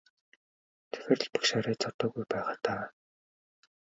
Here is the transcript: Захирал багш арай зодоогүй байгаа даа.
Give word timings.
Захирал 0.93 1.25
багш 1.33 1.49
арай 1.59 1.75
зодоогүй 1.83 2.25
байгаа 2.31 2.57
даа. 2.65 2.85